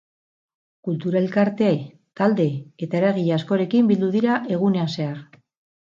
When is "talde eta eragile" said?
2.21-3.37